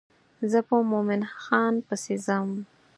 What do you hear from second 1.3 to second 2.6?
خان پسې ځم.